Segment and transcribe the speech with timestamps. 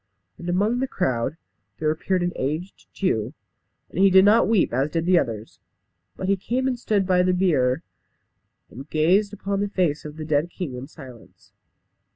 [0.39, 1.37] And among the crowd
[1.77, 3.35] there appeared an aged Jew.
[3.91, 5.59] And he did not weep as did the others;
[6.17, 7.83] but he came and stood by the bier,
[8.71, 11.51] and gazed upon the face of the dead king in silence.